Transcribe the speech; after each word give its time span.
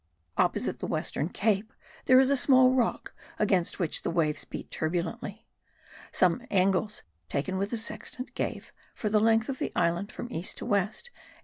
Opposite 0.35 0.79
the 0.79 0.87
western 0.87 1.29
cape 1.29 1.71
there 2.05 2.19
is 2.19 2.31
a 2.31 2.35
small 2.35 2.71
rock 2.71 3.13
against 3.37 3.77
which 3.77 4.01
the 4.01 4.09
waves 4.09 4.45
beat 4.45 4.71
turbulently. 4.71 5.45
Some 6.11 6.41
angles 6.49 7.03
taken 7.29 7.59
with 7.59 7.69
the 7.69 7.77
sextant 7.77 8.33
gave, 8.33 8.73
for 8.95 9.09
the 9.09 9.19
length 9.19 9.47
of 9.47 9.59
the 9.59 9.71
island 9.75 10.11
from 10.11 10.31
east 10.33 10.57
to 10.57 10.65
west, 10.65 11.11
8. 11.13 11.13